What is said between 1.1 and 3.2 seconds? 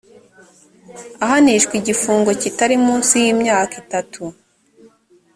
ahanishwa igifungo kitari munsi